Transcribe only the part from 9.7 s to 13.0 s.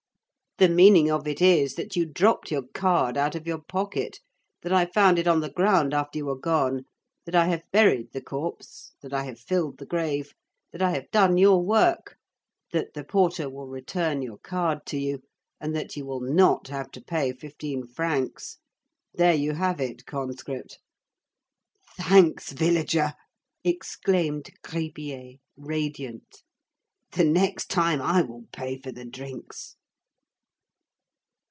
the grave, that I have done your work, that